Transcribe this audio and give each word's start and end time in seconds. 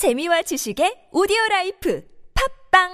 재미와 0.00 0.40
지식의 0.40 1.10
오디오 1.12 1.36
라이프 1.50 2.02
팟빵 2.72 2.88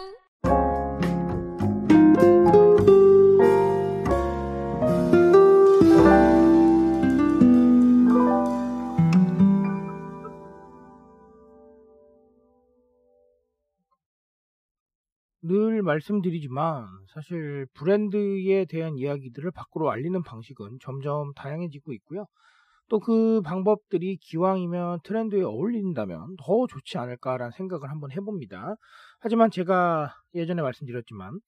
늘 15.43 15.83
말씀드리지만 15.83 16.89
사실 17.15 17.69
브랜드에 17.75 18.65
대한 18.65 18.97
이야기들을 18.97 19.53
밖으로 19.53 19.93
알리는 19.93 20.25
방식은 20.25 20.79
점점 20.81 21.33
다양해지고 21.35 21.93
있고요. 21.93 22.27
또 22.89 23.01
그 23.01 23.41
방법들이 23.43 24.17
기왕이면 24.19 25.01
트렌드에 25.05 25.43
어울린다면 25.43 26.37
더 26.39 26.67
좋지 26.69 26.99
않을까라는 26.99 27.51
생각을 27.53 27.91
한번 27.91 28.11
해봅니다. 28.13 28.77
하지만 29.21 29.51
제가 29.51 30.15
예전에 30.35 30.63
말씀드렸지만 30.63 31.41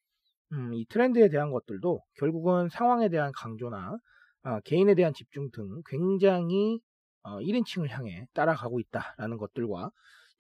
음, 0.53 0.75
이 0.75 0.87
트렌드에 0.89 1.29
대한 1.29 1.51
것들도 1.53 2.01
결국은 2.19 2.69
상황에 2.71 3.09
대한 3.09 3.33
강조나 3.37 3.97
아, 4.43 4.61
개인에 4.65 4.95
대한 4.95 5.13
집중 5.15 5.51
등 5.53 5.83
굉장히 5.87 6.81
어, 7.23 7.39
1인칭을 7.41 7.89
향해 7.91 8.27
따라가고 8.35 8.81
있다라는 8.81 9.37
것들과 9.37 9.91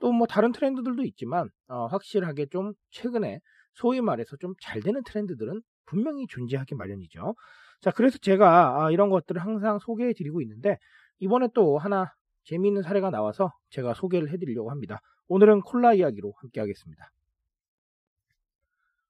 또 0.00 0.12
뭐 0.12 0.26
다른 0.26 0.52
트렌드들도 0.52 1.02
있지만 1.04 1.48
어, 1.68 1.86
확실하게 1.86 2.46
좀 2.46 2.72
최근에 2.90 3.40
소위 3.74 4.00
말해서 4.00 4.36
좀 4.36 4.54
잘 4.60 4.80
되는 4.80 5.02
트렌드들은 5.04 5.60
분명히 5.86 6.26
존재하기 6.28 6.74
마련이죠. 6.76 7.34
자, 7.80 7.90
그래서 7.90 8.18
제가 8.18 8.84
아, 8.84 8.90
이런 8.90 9.10
것들을 9.10 9.40
항상 9.40 9.78
소개해 9.78 10.12
드리고 10.14 10.40
있는데 10.42 10.78
이번에 11.20 11.48
또 11.54 11.78
하나 11.78 12.12
재미있는 12.44 12.82
사례가 12.82 13.10
나와서 13.10 13.52
제가 13.70 13.94
소개를 13.94 14.30
해 14.30 14.38
드리려고 14.38 14.70
합니다. 14.70 15.00
오늘은 15.28 15.60
콜라 15.62 15.94
이야기로 15.94 16.32
함께 16.40 16.60
하겠습니다. 16.60 17.10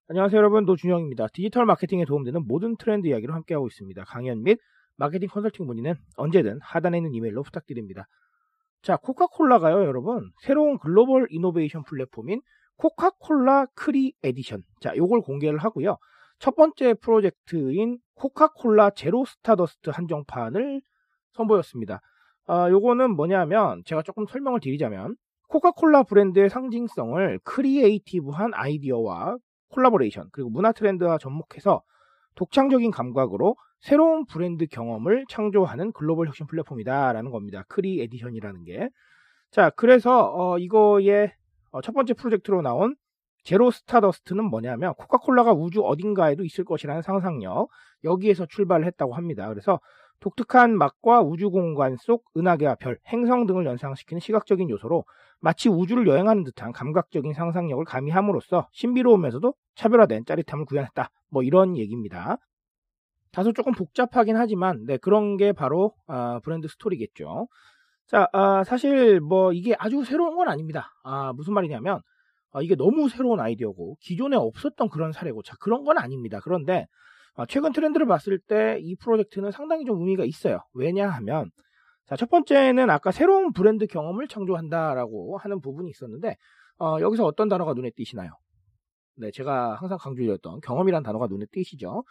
안녕하세요 0.08 0.38
여러분 0.38 0.64
노준영입니다. 0.64 1.28
디지털 1.34 1.66
마케팅에 1.66 2.04
도움되는 2.06 2.46
모든 2.46 2.76
트렌드 2.76 3.06
이야기로 3.06 3.34
함께하고 3.34 3.66
있습니다. 3.66 4.04
강연 4.04 4.42
및 4.42 4.58
마케팅 4.96 5.28
컨설팅 5.28 5.66
문의는 5.66 5.94
언제든 6.16 6.58
하단에 6.62 6.96
있는 6.98 7.14
이메일로 7.14 7.42
부탁드립니다. 7.42 8.06
자, 8.82 8.96
코카콜라가요, 8.96 9.84
여러분. 9.84 10.30
새로운 10.42 10.78
글로벌 10.78 11.26
이노베이션 11.30 11.84
플랫폼인 11.84 12.40
코카콜라 12.76 13.66
크리에이션. 13.74 14.62
자, 14.80 14.96
요걸 14.96 15.20
공개를 15.20 15.58
하고요. 15.58 15.98
첫 16.38 16.54
번째 16.54 16.94
프로젝트인 16.94 17.98
코카콜라 18.14 18.90
제로 18.90 19.24
스타더스트 19.24 19.90
한정판을 19.90 20.80
선보였습니다. 21.32 22.00
아, 22.46 22.70
요거는 22.70 23.14
뭐냐면 23.16 23.82
제가 23.84 24.02
조금 24.02 24.26
설명을 24.26 24.60
드리자면 24.60 25.16
코카콜라 25.48 26.02
브랜드의 26.02 26.48
상징성을 26.48 27.40
크리에이티브한 27.44 28.52
아이디어와 28.54 29.36
콜라보레이션 29.70 30.28
그리고 30.32 30.50
문화 30.50 30.72
트렌드와 30.72 31.18
접목해서 31.18 31.82
독창적인 32.34 32.90
감각으로 32.90 33.56
새로운 33.80 34.24
브랜드 34.26 34.66
경험을 34.66 35.24
창조하는 35.28 35.92
글로벌 35.92 36.26
혁신 36.26 36.46
플랫폼이다라는 36.46 37.30
겁니다. 37.30 37.64
크리에이션이라는 37.68 38.64
게. 38.64 38.88
자, 39.50 39.70
그래서 39.70 40.32
어, 40.34 40.58
이거의 40.58 41.32
어, 41.70 41.80
첫 41.80 41.92
번째 41.92 42.14
프로젝트로 42.14 42.62
나온 42.62 42.96
제로 43.48 43.70
스타더스트는 43.70 44.44
뭐냐면 44.44 44.92
코카콜라가 44.92 45.54
우주 45.54 45.80
어딘가에도 45.80 46.44
있을 46.44 46.66
것이라는 46.66 47.00
상상력 47.00 47.70
여기에서 48.04 48.44
출발을 48.44 48.84
했다고 48.84 49.14
합니다. 49.14 49.48
그래서 49.48 49.80
독특한 50.20 50.76
맛과 50.76 51.22
우주 51.22 51.48
공간 51.48 51.96
속 51.96 52.24
은하계와 52.36 52.74
별, 52.74 52.98
행성 53.06 53.46
등을 53.46 53.64
연상시키는 53.64 54.20
시각적인 54.20 54.68
요소로 54.68 55.06
마치 55.40 55.70
우주를 55.70 56.06
여행하는 56.06 56.44
듯한 56.44 56.72
감각적인 56.72 57.32
상상력을 57.32 57.82
가미함으로써 57.86 58.68
신비로우면서도 58.72 59.54
차별화된 59.76 60.26
짜릿함을 60.26 60.66
구현했다. 60.66 61.08
뭐 61.30 61.42
이런 61.42 61.78
얘기입니다. 61.78 62.36
다소 63.32 63.54
조금 63.54 63.72
복잡하긴 63.72 64.36
하지만 64.36 64.84
네, 64.84 64.98
그런 64.98 65.38
게 65.38 65.52
바로 65.52 65.94
아, 66.06 66.38
브랜드 66.44 66.68
스토리겠죠. 66.68 67.48
자, 68.08 68.28
아, 68.34 68.62
사실 68.64 69.20
뭐 69.20 69.54
이게 69.54 69.74
아주 69.78 70.04
새로운 70.04 70.36
건 70.36 70.50
아닙니다. 70.50 70.90
아, 71.02 71.32
무슨 71.32 71.54
말이냐면 71.54 72.02
아, 72.52 72.62
이게 72.62 72.74
너무 72.76 73.08
새로운 73.08 73.40
아이디어고 73.40 73.96
기존에 74.00 74.36
없었던 74.36 74.88
그런 74.90 75.12
사례고 75.12 75.42
자 75.42 75.56
그런 75.60 75.84
건 75.84 75.98
아닙니다. 75.98 76.40
그런데 76.42 76.86
아, 77.34 77.46
최근 77.46 77.72
트렌드를 77.72 78.06
봤을 78.06 78.38
때 78.38 78.78
이 78.80 78.96
프로젝트는 78.96 79.50
상당히 79.52 79.84
좀 79.84 80.00
의미가 80.00 80.24
있어요. 80.24 80.60
왜냐하면 80.74 81.50
자, 82.06 82.16
첫 82.16 82.30
번째는 82.30 82.88
아까 82.90 83.10
새로운 83.12 83.52
브랜드 83.52 83.86
경험을 83.86 84.28
창조한다라고 84.28 85.36
하는 85.38 85.60
부분이 85.60 85.90
있었는데 85.90 86.36
어, 86.80 86.98
여기서 87.00 87.24
어떤 87.24 87.48
단어가 87.48 87.74
눈에 87.74 87.90
띄시나요? 87.94 88.30
네, 89.16 89.30
제가 89.32 89.74
항상 89.74 89.98
강조드렸던 89.98 90.60
경험이라는 90.60 91.02
단어가 91.04 91.26
눈에 91.26 91.44
띄시죠. 91.52 92.04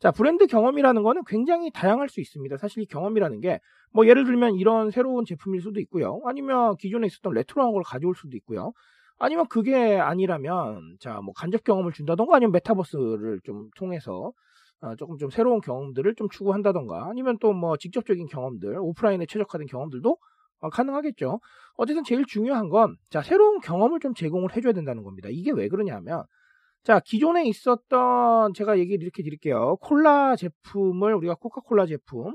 자, 0.00 0.10
브랜드 0.10 0.46
경험이라는 0.46 1.02
거는 1.02 1.22
굉장히 1.26 1.70
다양할 1.70 2.08
수 2.08 2.20
있습니다. 2.20 2.56
사실 2.58 2.82
이 2.82 2.86
경험이라는 2.86 3.40
게, 3.40 3.60
뭐, 3.92 4.06
예를 4.06 4.24
들면 4.24 4.54
이런 4.56 4.90
새로운 4.90 5.24
제품일 5.24 5.62
수도 5.62 5.80
있고요. 5.80 6.20
아니면 6.26 6.76
기존에 6.78 7.06
있었던 7.06 7.32
레트로한 7.32 7.72
걸 7.72 7.82
가져올 7.82 8.14
수도 8.14 8.36
있고요. 8.36 8.72
아니면 9.18 9.46
그게 9.48 9.98
아니라면, 9.98 10.96
자, 11.00 11.20
뭐, 11.22 11.32
간접 11.34 11.64
경험을 11.64 11.92
준다던가 11.92 12.36
아니면 12.36 12.52
메타버스를 12.52 13.40
좀 13.44 13.70
통해서, 13.76 14.32
어, 14.80 14.94
조금 14.96 15.16
좀 15.16 15.30
새로운 15.30 15.60
경험들을 15.60 16.14
좀 16.16 16.28
추구한다던가 16.28 17.08
아니면 17.08 17.38
또 17.40 17.52
뭐, 17.52 17.76
직접적인 17.76 18.26
경험들, 18.26 18.78
오프라인에 18.78 19.26
최적화된 19.26 19.66
경험들도 19.68 20.16
어, 20.60 20.70
가능하겠죠. 20.70 21.40
어쨌든 21.76 22.04
제일 22.04 22.24
중요한 22.26 22.68
건, 22.68 22.96
자, 23.10 23.22
새로운 23.22 23.60
경험을 23.60 24.00
좀 24.00 24.14
제공을 24.14 24.56
해줘야 24.56 24.72
된다는 24.72 25.02
겁니다. 25.02 25.28
이게 25.30 25.50
왜 25.52 25.68
그러냐면, 25.68 26.24
자, 26.86 27.00
기존에 27.04 27.44
있었던 27.48 28.54
제가 28.54 28.78
얘기를 28.78 29.02
이렇게 29.02 29.22
드릴게요. 29.22 29.76
콜라 29.80 30.36
제품을 30.36 31.14
우리가 31.14 31.34
코카콜라 31.34 31.84
제품 31.86 32.34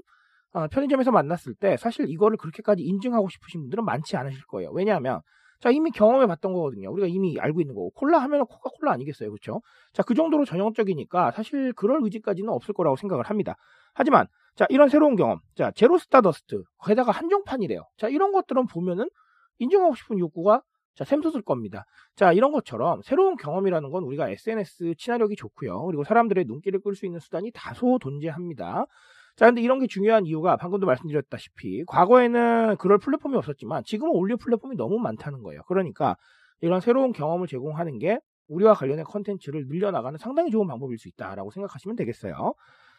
어, 0.54 0.68
편의점에서 0.68 1.12
만났을 1.12 1.54
때 1.56 1.78
사실 1.78 2.10
이거를 2.10 2.38
그렇게까지 2.38 2.84
인증하고 2.84 3.30
싶으신 3.30 3.62
분들은 3.62 3.86
많지 3.86 4.18
않으실 4.18 4.46
거예요. 4.48 4.72
왜냐하면 4.74 5.22
자, 5.62 5.70
이미 5.70 5.92
경험해 5.92 6.26
봤던 6.28 6.54
거거든요. 6.54 6.92
우리가 6.92 7.08
이미 7.08 7.38
알고 7.40 7.62
있는 7.62 7.76
거고. 7.76 7.92
콜라 7.92 8.20
하면 8.20 8.46
코카콜라 8.46 8.92
아니겠어요. 8.92 9.30
그렇죠? 9.30 9.62
자, 9.94 10.04
그 10.04 10.16
정도로 10.16 10.44
전형적이니까 10.44 11.32
사실 11.32 11.72
그럴 11.74 12.00
의지까지는 12.04 12.50
없을 12.50 12.74
거라고 12.74 12.96
생각을 12.96 13.26
합니다. 13.26 13.56
하지만 13.94 14.28
자, 14.56 14.66
이런 14.70 14.90
새로운 14.90 15.16
경험. 15.16 15.40
자, 15.56 15.72
제로 15.76 15.98
스타더스트. 15.98 16.64
거기다가 16.80 17.12
한정판이래요. 17.12 17.84
자, 17.98 18.10
이런 18.10 18.32
것들은 18.32 18.68
보면은 18.68 19.10
인증하고 19.60 19.96
싶은 19.96 20.18
욕구가 20.20 20.62
자, 20.96 21.06
샘솟을 21.06 21.44
겁니다. 21.44 21.86
자, 22.16 22.34
이런 22.34 22.52
것처럼 22.52 23.02
새로운 23.04 23.38
경험이라는 23.38 23.92
건 23.92 24.04
우리가 24.04 24.30
SNS 24.30 24.96
친화력이 24.98 25.36
좋고요. 25.36 25.86
그리고 25.86 26.04
사람들의 26.04 26.46
눈길을 26.46 26.82
끌 26.82 26.96
수 26.96 27.06
있는 27.06 27.20
수단이 27.20 27.52
다소 27.54 28.00
존재합니다. 28.00 28.86
자, 29.36 29.46
근데 29.46 29.62
이런 29.62 29.80
게 29.80 29.88
중요한 29.88 30.26
이유가 30.26 30.58
방금도 30.58 30.86
말씀드렸다시피 30.86 31.84
과거에는 31.88 32.78
그럴 32.78 32.98
플랫폼이 32.98 33.36
없었지만 33.38 33.84
지금은 33.86 34.14
올릴 34.14 34.38
플랫폼이 34.38 34.76
너무 34.76 35.00
많다는 35.00 35.42
거예요. 35.44 35.62
그러니까 35.68 36.18
이런 36.62 36.80
새로운 36.82 37.12
경험을 37.12 37.48
제공하는 37.48 37.98
게 37.98 38.20
우리와 38.48 38.74
관련된 38.74 39.06
컨텐츠를 39.06 39.68
늘려나가는 39.68 40.18
상당히 40.18 40.52
좋은 40.52 40.68
방법일 40.68 40.98
수 40.98 41.08
있다라고 41.08 41.52
생각하시면 41.52 41.96
되겠어요. 41.96 42.54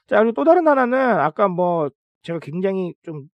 자, 0.07 0.19
그리고 0.19 0.33
또 0.33 0.45
다른 0.45 0.67
하나는 0.67 0.99
아까 0.99 1.49
뭐 1.49 1.91
제가 2.23 2.39
굉장히 2.41 2.95
좀 3.03 3.29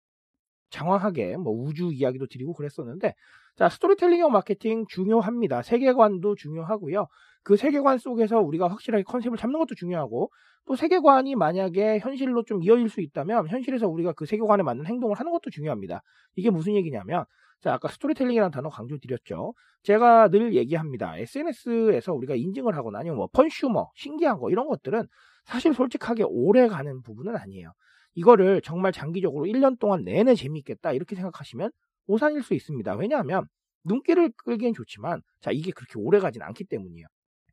장황하게 0.71 1.37
뭐 1.37 1.53
우주 1.53 1.91
이야기도 1.93 2.27
드리고 2.27 2.53
그랬었는데 2.55 3.15
자, 3.57 3.69
스토리텔링형 3.69 4.33
마케팅 4.33 4.85
중요합니다. 4.89 5.63
세계관도 5.63 6.35
중요하고요. 6.35 7.07
그 7.45 7.57
세계관 7.57 7.99
속에서 7.99 8.41
우리가 8.41 8.67
확실하게 8.69 9.05
컨셉을 9.05 9.39
잡는 9.39 9.61
것도 9.61 9.77
중요하고 9.77 10.33
또 10.67 10.75
세계관이 10.75 11.37
만약에 11.37 12.01
현실로 12.01 12.43
좀 12.45 12.63
이어질 12.65 12.89
수 12.89 13.01
있다면 13.01 13.49
현실에서 13.49 13.87
우리가 13.87 14.13
그 14.15 14.27
세계관에 14.27 14.65
맞는 14.65 14.87
행동을 14.87 15.21
하는 15.21 15.31
것도 15.31 15.51
중요합니다. 15.51 16.03
이게 16.35 16.51
무슨 16.51 16.75
얘기냐면 16.75 17.27
자, 17.61 17.75
아까 17.75 17.89
스토리텔링이라는 17.89 18.51
단어 18.51 18.71
강조 18.71 18.99
드렸죠. 18.99 19.55
제가 19.85 20.29
늘 20.29 20.55
얘기합니다. 20.55 21.17
SNS에서 21.17 22.13
우리가 22.13 22.35
인증을 22.35 22.77
하거나 22.77 22.99
아니면 22.99 23.19
뭐 23.19 23.29
펀슈머, 23.33 23.91
신기한 23.95 24.39
거 24.39 24.51
이런 24.51 24.67
것들은 24.67 25.07
사실 25.45 25.75
솔직하게 25.75 26.25
오래 26.27 26.67
가는 26.67 27.03
부분은 27.03 27.37
아니에요. 27.37 27.73
이거를 28.15 28.63
정말 28.63 28.91
장기적으로 28.91 29.45
1년 29.45 29.79
동안 29.79 30.03
내내 30.03 30.35
재미있겠다 30.35 30.93
이렇게 30.93 31.15
생각하시면 31.15 31.71
오산일 32.07 32.43
수 32.43 32.55
있습니다. 32.55 32.95
왜냐하면 32.97 33.45
눈길을 33.85 34.33
끌기엔 34.45 34.75
좋지만 34.75 35.21
자 35.41 35.51
이게 35.53 35.71
그렇게 35.73 35.95
오래 35.99 36.19
가진 36.19 36.43
않기 36.43 36.65
때문이에요. 36.65 37.07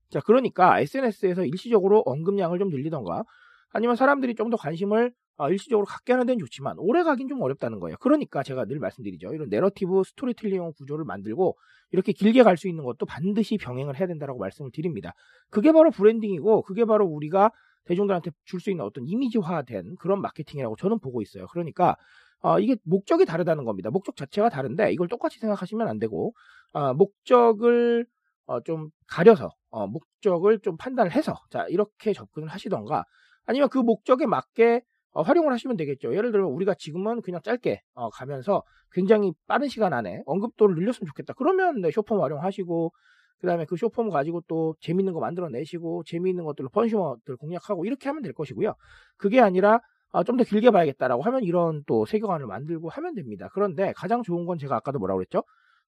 자 0.10 0.20
그러니까 0.22 0.80
SNS에서 0.80 1.46
일시적으로 1.46 2.02
언급량을 2.06 2.60
좀 2.60 2.70
늘리던가 2.70 3.24
아니면 3.72 3.96
사람들이 3.96 4.36
좀 4.36 4.50
더 4.50 4.58
관심을 4.58 5.12
어, 5.38 5.50
일시적으로 5.50 5.86
갖게 5.86 6.14
하는 6.14 6.26
데는 6.28 6.38
좋지만 6.40 6.76
오래 6.78 7.04
가긴 7.04 7.28
좀 7.28 7.42
어렵다는 7.42 7.80
거예요. 7.80 7.96
그러니까 8.00 8.44
제가 8.44 8.66
늘 8.66 8.80
말씀드리죠. 8.80 9.34
이런 9.34 9.50
내러티브 9.50 10.04
스토리텔링 10.06 10.74
구조를 10.78 11.06
만들고 11.06 11.58
이렇게 11.92 12.12
길게 12.12 12.44
갈 12.44 12.58
수 12.58 12.68
있는 12.68 12.84
것도 12.84 13.06
반드시 13.08 13.58
병행을 13.58 13.98
해야 14.00 14.08
된다고 14.08 14.38
말씀을 14.40 14.72
드립니다. 14.72 15.14
그게 15.50 15.72
바로 15.72 15.90
브랜딩이고 15.92 16.62
그게 16.64 16.86
바로 16.86 17.06
우리가 17.08 17.50
대중들한테 17.86 18.32
줄 18.46 18.60
수 18.60 18.70
있는 18.70 18.86
어떤 18.86 19.08
이미지화된 19.08 19.96
그런 20.00 20.22
마케팅이라고 20.22 20.76
저는 20.76 21.00
보고 21.00 21.22
있어요. 21.24 21.48
그러니까 21.48 21.96
어, 22.42 22.60
이게 22.60 22.76
목적이 22.84 23.26
다르다는 23.26 23.66
겁니다. 23.66 23.90
목적 23.90 24.16
자체가 24.16 24.50
다른데 24.50 24.92
이걸 24.94 25.08
똑같이 25.08 25.40
생각하시면 25.40 25.88
안 25.88 26.00
되고 26.00 26.34
어, 26.74 26.94
목적을 26.94 28.06
어, 28.46 28.62
좀 28.62 28.90
가려서 29.08 29.50
어, 29.70 29.88
목적을 29.88 30.60
좀 30.60 30.76
판단을 30.78 31.12
해서 31.12 31.36
자 31.50 31.66
이렇게 31.70 32.14
접근을 32.14 32.48
하시던가 32.48 33.06
아니면 33.46 33.70
그 33.70 33.78
목적에 33.78 34.26
맞게 34.26 34.82
어, 35.14 35.22
활용을 35.22 35.52
하시면 35.54 35.78
되겠죠. 35.78 36.16
예를 36.16 36.32
들면 36.32 36.50
우리가 36.52 36.74
지금은 36.78 37.22
그냥 37.22 37.42
짧게 37.44 37.82
어, 37.94 38.10
가면서 38.10 38.64
굉장히 38.92 39.34
빠른 39.48 39.68
시간 39.68 39.94
안에 39.94 40.22
언급도를 40.26 40.76
늘렸으면 40.76 41.08
좋겠다. 41.08 41.34
그러면 41.34 41.82
네, 41.82 41.92
쇼폼 41.92 42.22
활용하시고 42.22 42.92
그 43.40 43.48
다음에 43.48 43.66
그 43.66 43.76
쇼폼 43.76 44.10
가지고 44.10 44.42
또 44.48 44.76
재밌는 44.82 45.14
거 45.14 45.20
만들어내시고 45.20 46.04
재미있는 46.06 46.44
것들로 46.46 46.70
펀슈머들 46.70 47.38
공략하고 47.38 47.86
이렇게 47.86 48.08
하면 48.10 48.22
될 48.22 48.34
것이고요. 48.34 48.76
그게 49.18 49.40
아니라 49.42 49.80
아, 50.14 50.24
좀 50.24 50.38
더 50.38 50.44
길게 50.44 50.72
봐야겠다라고 50.72 51.24
하면 51.24 51.44
이런 51.44 51.84
또 51.88 52.06
세계관을 52.06 52.46
만들고 52.48 52.90
하면 52.90 53.16
됩니다. 53.16 53.50
그런데 53.54 53.94
가장 53.96 54.24
좋은 54.24 54.46
건 54.46 54.58
제가 54.58 54.76
아까도 54.78 55.00
뭐라고 55.00 55.20
그랬죠? 55.20 55.44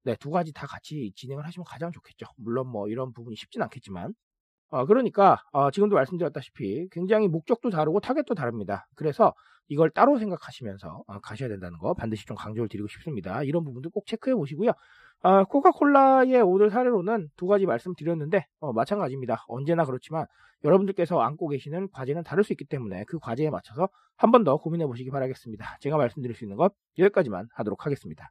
네, 0.05 0.17
두 0.17 0.31
가지 0.31 0.53
다 0.53 0.67
같이 0.67 1.13
진행을 1.17 1.45
하시면 1.47 1.65
가장 1.69 1.93
좋겠죠. 1.93 2.27
물론 2.37 2.69
뭐 2.69 2.89
이런 2.89 3.13
부분이 3.13 3.37
쉽진 3.37 3.63
않겠지만. 3.63 4.15
어, 4.73 4.87
그러니까 4.87 5.39
어, 5.53 5.71
지금도 5.71 5.95
말씀드렸다시피 5.97 6.89
굉장히 6.91 7.29
목적도 7.29 7.71
다르고 7.71 8.01
타겟도 8.01 8.35
다릅니다. 8.35 8.87
그래서 8.97 9.35
이걸 9.69 9.91
따로 9.91 10.19
생각하시면서 10.19 11.05
어, 11.07 11.21
가셔야 11.21 11.49
된다는 11.49 11.79
거 11.79 11.95
반드시 11.95 12.27
좀 12.27 12.37
강조를 12.37 12.69
드리고 12.69 12.89
싶습니다. 12.89 13.43
이런 13.45 13.65
부분도 13.65 13.91
꼭 13.91 14.07
체크해 14.07 14.35
보시고요. 14.35 14.73
어, 15.23 15.45
코카콜라의 15.45 16.41
오늘 16.43 16.71
사례로는 16.71 17.29
두 17.37 17.47
가지 17.47 17.67
말씀드렸는데 17.67 18.47
어, 18.61 18.73
마찬가지입니다. 18.73 19.45
언제나 19.49 19.85
그렇지만 19.85 20.27
여러분들께서 20.65 21.21
안고 21.21 21.49
계시는 21.49 21.89
과제는 21.93 22.25
다를 22.25 22.45
수 22.45 22.53
있기 22.53 22.65
때문에 22.67 23.05
그 23.07 23.19
과제에 23.19 23.51
맞춰서 23.51 23.89
한 24.17 24.31
번 24.33 24.45
더 24.45 24.57
고민해 24.57 24.87
보시기 24.87 25.11
바라겠습니다. 25.11 25.79
제가 25.81 25.97
말씀드릴 25.97 26.35
수 26.37 26.45
있는 26.45 26.57
것 26.57 26.73
여기까지만 26.99 27.49
하도록 27.55 27.85
하겠습니다. 27.87 28.31